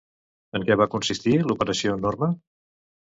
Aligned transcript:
En 0.59 0.63
què 0.69 0.77
va 0.79 0.87
consistir 0.93 1.33
l'Operació 1.49 1.93
Norma? 2.07 2.31